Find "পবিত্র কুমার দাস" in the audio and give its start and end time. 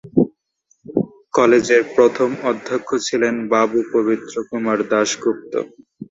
3.93-5.09